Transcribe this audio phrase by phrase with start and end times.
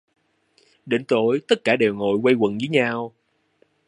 [0.85, 3.13] Đến tối tất cả đều ngồi quây quần với nhau